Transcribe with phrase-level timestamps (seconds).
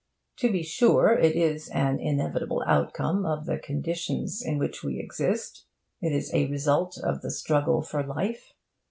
[0.37, 5.67] To be sure, it is an inevitable outcome of the conditions in which we exist.
[6.01, 8.51] It is a result of the struggle for life.